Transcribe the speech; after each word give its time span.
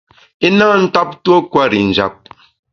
I 0.47 0.49
na 0.57 0.67
ntap 0.83 1.09
tuo 1.23 1.37
kwer 1.51 1.71
i 1.79 1.81
njap. 1.89 2.15